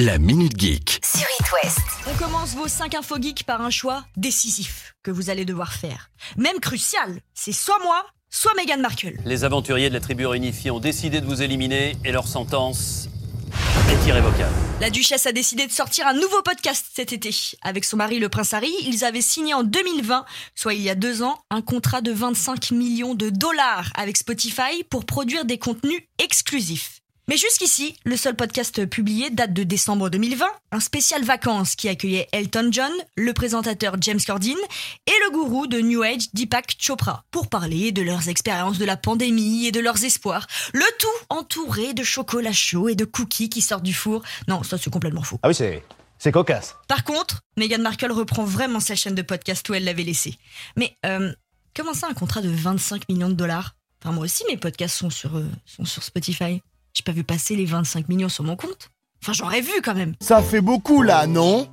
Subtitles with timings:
[0.00, 1.00] La Minute Geek.
[1.04, 1.80] sur It West.
[2.06, 6.12] On commence vos 5 infos geeks par un choix décisif que vous allez devoir faire.
[6.36, 9.16] Même crucial, c'est soit moi, soit Meghan Markle.
[9.24, 13.08] Les aventuriers de la tribu réunifiée ont décidé de vous éliminer et leur sentence
[13.90, 14.54] est irrévocable.
[14.80, 17.34] La duchesse a décidé de sortir un nouveau podcast cet été.
[17.62, 20.24] Avec son mari le prince Harry, ils avaient signé en 2020,
[20.54, 24.84] soit il y a deux ans, un contrat de 25 millions de dollars avec Spotify
[24.88, 26.97] pour produire des contenus exclusifs.
[27.28, 32.26] Mais jusqu'ici, le seul podcast publié date de décembre 2020, un spécial vacances qui accueillait
[32.32, 34.56] Elton John, le présentateur James Corden
[35.06, 38.96] et le gourou de New Age Deepak Chopra pour parler de leurs expériences de la
[38.96, 40.46] pandémie et de leurs espoirs.
[40.72, 44.22] Le tout entouré de chocolat chaud et de cookies qui sortent du four.
[44.48, 45.38] Non, ça c'est complètement faux.
[45.42, 45.84] Ah oui, c'est,
[46.18, 46.76] c'est cocasse.
[46.88, 50.38] Par contre, Meghan Markle reprend vraiment sa chaîne de podcast où elle l'avait laissée.
[50.76, 51.30] Mais euh,
[51.76, 53.74] comment ça un contrat de 25 millions de dollars?
[54.02, 56.62] Enfin moi aussi mes podcasts sont sur, euh, sont sur Spotify.
[56.94, 58.90] J'ai pas vu passer les 25 millions sur mon compte.
[59.22, 60.14] Enfin j'aurais vu quand même.
[60.20, 61.68] Ça fait beaucoup là, non?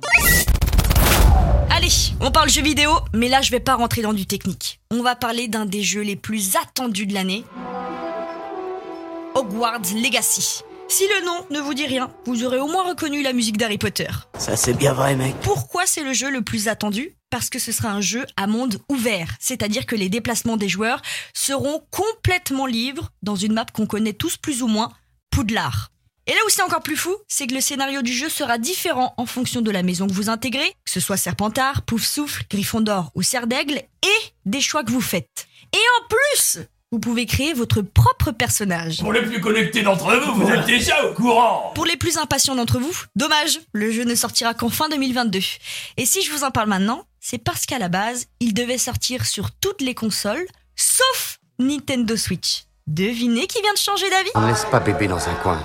[1.70, 4.80] Allez, on parle jeux vidéo, mais là je vais pas rentrer dans du technique.
[4.90, 7.44] On va parler d'un des jeux les plus attendus de l'année.
[9.34, 10.62] Hogwarts Legacy.
[10.88, 13.76] Si le nom ne vous dit rien, vous aurez au moins reconnu la musique d'Harry
[13.76, 14.08] Potter.
[14.38, 15.34] Ça c'est bien vrai mec.
[15.42, 17.16] Pourquoi c'est le jeu le plus attendu?
[17.28, 21.02] Parce que ce sera un jeu à monde ouvert, c'est-à-dire que les déplacements des joueurs
[21.34, 24.92] seront complètement libres dans une map qu'on connaît tous plus ou moins,
[25.36, 25.90] Poudlard.
[26.26, 29.12] Et là où c'est encore plus fou, c'est que le scénario du jeu sera différent
[29.18, 33.20] en fonction de la maison que vous intégrez, que ce soit Serpentard, Poufsouffle, Gryffondor ou
[33.22, 35.46] Serre d'Aigle, et des choix que vous faites.
[35.74, 39.00] Et en plus, vous pouvez créer votre propre personnage.
[39.00, 42.54] Pour les plus connectés d'entre vous, vous êtes déjà au courant Pour les plus impatients
[42.54, 45.40] d'entre vous, dommage, le jeu ne sortira qu'en fin 2022.
[45.98, 49.26] Et si je vous en parle maintenant, c'est parce qu'à la base, il devait sortir
[49.26, 52.65] sur toutes les consoles, sauf Nintendo Switch.
[52.88, 55.60] Devinez qui vient de changer d'avis On ne laisse pas bébé dans un coin.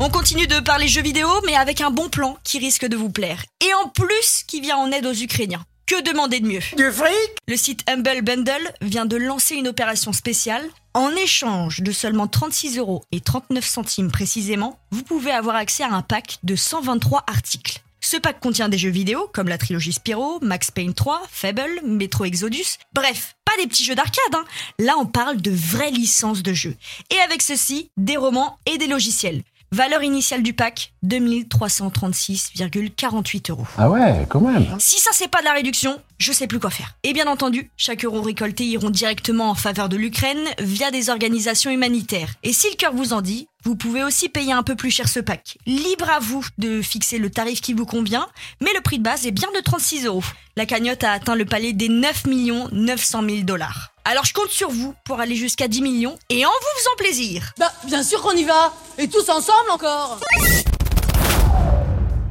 [0.00, 3.10] On continue de parler jeux vidéo, mais avec un bon plan qui risque de vous
[3.10, 3.44] plaire.
[3.60, 5.62] Et en plus, qui vient en aide aux Ukrainiens.
[5.84, 7.12] Que demander de mieux Du fric
[7.46, 10.66] Le site Humble Bundle vient de lancer une opération spéciale.
[10.94, 15.92] En échange de seulement 36 euros et 39 centimes précisément, vous pouvez avoir accès à
[15.92, 17.82] un pack de 123 articles.
[18.00, 22.24] Ce pack contient des jeux vidéo comme la trilogie Spyro, Max Payne 3, Fable, Metro
[22.24, 22.78] Exodus.
[22.94, 24.44] Bref, pas des petits jeux d'arcade, hein.
[24.78, 26.76] Là, on parle de vraies licences de jeux.
[27.10, 29.42] Et avec ceci, des romans et des logiciels.
[29.72, 33.66] Valeur initiale du pack, 2336,48 euros.
[33.76, 34.76] Ah ouais, quand même.
[34.78, 36.94] Si ça c'est pas de la réduction, je sais plus quoi faire.
[37.02, 41.72] Et bien entendu, chaque euro récolté iront directement en faveur de l'Ukraine via des organisations
[41.72, 42.34] humanitaires.
[42.44, 45.08] Et si le cœur vous en dit, vous pouvez aussi payer un peu plus cher
[45.08, 45.56] ce pack.
[45.66, 48.28] Libre à vous de fixer le tarif qui vous convient,
[48.60, 50.22] mais le prix de base est bien de 36 euros.
[50.56, 52.24] La cagnotte a atteint le palier des 9
[52.72, 53.94] 900 000 dollars.
[54.04, 57.52] Alors je compte sur vous pour aller jusqu'à 10 millions et en vous faisant plaisir.
[57.58, 60.20] Bah, bien sûr qu'on y va Et tous ensemble encore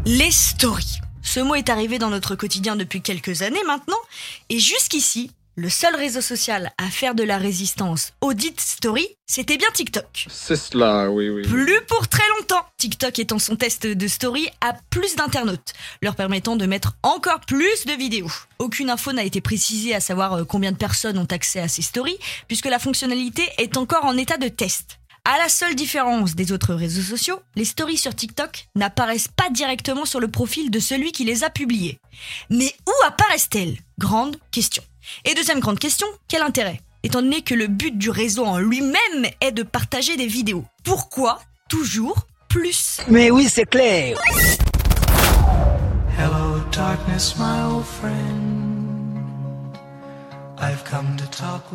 [0.05, 0.99] Les stories.
[1.23, 3.97] Ce mot est arrivé dans notre quotidien depuis quelques années maintenant,
[4.49, 9.57] et jusqu'ici, le seul réseau social à faire de la résistance aux dites stories, c'était
[9.57, 10.27] bien TikTok.
[10.29, 11.43] C'est cela, oui, oui.
[11.43, 12.65] Plus pour très longtemps.
[12.77, 17.85] TikTok étant son test de story à plus d'internautes, leur permettant de mettre encore plus
[17.85, 18.31] de vidéos.
[18.59, 21.81] Aucune info n'a été précisée à savoir euh, combien de personnes ont accès à ces
[21.81, 24.99] stories, puisque la fonctionnalité est encore en état de test.
[25.25, 30.03] À la seule différence des autres réseaux sociaux, les stories sur TikTok n'apparaissent pas directement
[30.03, 31.97] sur le profil de celui qui les a publiées.
[32.49, 33.77] Mais où apparaissent-elles?
[33.97, 34.83] Grande question.
[35.23, 36.81] Et deuxième grande question, quel intérêt?
[37.03, 40.65] Étant donné que le but du réseau en lui-même est de partager des vidéos.
[40.83, 42.99] Pourquoi toujours plus?
[43.07, 44.19] Mais oui, c'est clair.
[46.19, 48.52] Hello, darkness, my old friend.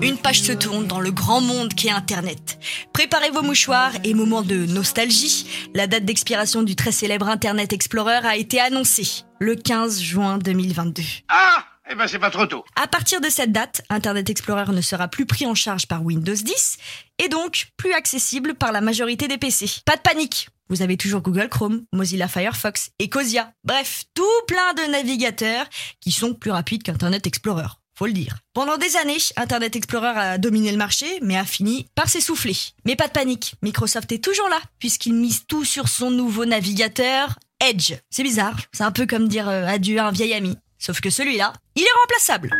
[0.01, 2.59] Une page se tourne dans le grand monde qu'est Internet.
[2.93, 8.27] Préparez vos mouchoirs et moment de nostalgie, la date d'expiration du très célèbre Internet Explorer
[8.27, 11.03] a été annoncée, le 15 juin 2022.
[11.29, 12.65] Ah Eh ben c'est pas trop tôt.
[12.77, 16.35] À partir de cette date, Internet Explorer ne sera plus pris en charge par Windows
[16.35, 16.77] 10
[17.19, 19.67] et donc plus accessible par la majorité des PC.
[19.85, 24.93] Pas de panique vous avez toujours Google Chrome, Mozilla Firefox, Ecosia, bref, tout plein de
[24.93, 25.67] navigateurs
[26.01, 27.69] qui sont plus rapides qu'Internet Explorer,
[27.99, 28.37] faut le dire.
[28.55, 32.57] Pendant des années, Internet Explorer a dominé le marché, mais a fini par s'essouffler.
[32.85, 37.41] Mais pas de panique, Microsoft est toujours là, puisqu'il mise tout sur son nouveau navigateur,
[37.61, 37.95] Edge.
[38.09, 40.57] C'est bizarre, c'est un peu comme dire euh, adieu à un vieil ami.
[40.79, 42.51] Sauf que celui-là, il est remplaçable.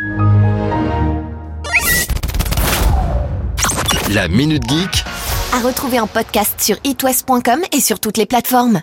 [4.09, 5.05] La Minute Geek
[5.53, 8.77] À retrouver en podcast sur itwest.com et sur toutes les plateformes.